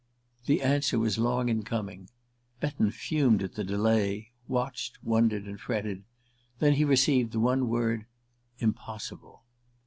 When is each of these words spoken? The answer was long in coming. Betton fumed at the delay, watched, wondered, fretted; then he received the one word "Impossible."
The 0.47 0.63
answer 0.63 0.97
was 0.97 1.19
long 1.19 1.47
in 1.47 1.61
coming. 1.61 2.09
Betton 2.59 2.89
fumed 2.89 3.43
at 3.43 3.53
the 3.53 3.63
delay, 3.63 4.31
watched, 4.47 4.97
wondered, 5.03 5.61
fretted; 5.61 6.05
then 6.57 6.73
he 6.73 6.83
received 6.83 7.33
the 7.33 7.39
one 7.39 7.67
word 7.69 8.07
"Impossible." 8.57 9.43